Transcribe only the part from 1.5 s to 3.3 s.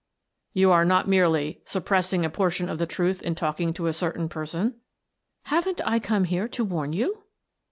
—'suppressing a portion of the truth